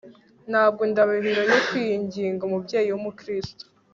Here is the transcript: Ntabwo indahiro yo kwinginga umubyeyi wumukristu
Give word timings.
Ntabwo 0.49 0.81
indahiro 0.87 1.41
yo 1.51 1.59
kwinginga 1.67 2.41
umubyeyi 2.47 2.89
wumukristu 2.91 3.63